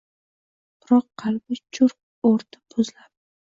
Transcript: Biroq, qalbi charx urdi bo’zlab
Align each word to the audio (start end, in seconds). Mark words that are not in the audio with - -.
Biroq, 0.85 1.05
qalbi 1.23 1.59
charx 1.77 2.01
urdi 2.31 2.63
bo’zlab 2.77 3.07